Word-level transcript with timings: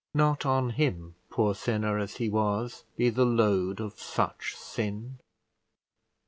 Not 0.15 0.47
on 0.47 0.71
him, 0.71 1.13
poor 1.29 1.53
sinner 1.53 1.99
as 1.99 2.15
he 2.17 2.27
was, 2.27 2.85
be 2.97 3.11
the 3.11 3.23
load 3.23 3.79
of 3.79 3.99
such 3.99 4.55
sin! 4.55 5.19